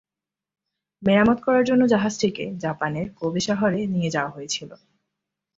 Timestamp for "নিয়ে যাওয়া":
3.85-4.33